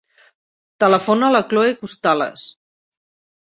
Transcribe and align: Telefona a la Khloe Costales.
Telefona 0.83 1.29
a 1.29 1.35
la 1.35 1.43
Khloe 1.53 1.77
Costales. 1.83 2.49